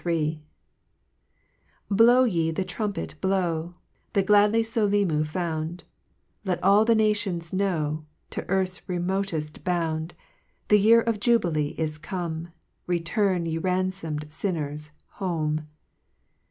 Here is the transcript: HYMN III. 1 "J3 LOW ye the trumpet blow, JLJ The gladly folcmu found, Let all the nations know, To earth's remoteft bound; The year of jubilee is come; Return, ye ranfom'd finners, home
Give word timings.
HYMN 0.03 0.07
III. 0.13 0.43
1 1.89 1.95
"J3 1.99 2.05
LOW 2.07 2.23
ye 2.23 2.49
the 2.49 2.65
trumpet 2.65 3.13
blow, 3.21 3.75
JLJ 3.75 4.13
The 4.13 4.23
gladly 4.23 4.63
folcmu 4.63 5.27
found, 5.27 5.83
Let 6.43 6.63
all 6.63 6.85
the 6.85 6.95
nations 6.95 7.53
know, 7.53 8.07
To 8.31 8.43
earth's 8.49 8.79
remoteft 8.89 9.63
bound; 9.63 10.15
The 10.69 10.79
year 10.79 11.01
of 11.01 11.19
jubilee 11.19 11.75
is 11.77 11.99
come; 11.99 12.47
Return, 12.87 13.45
ye 13.45 13.59
ranfom'd 13.59 14.29
finners, 14.29 14.89
home 15.05 15.67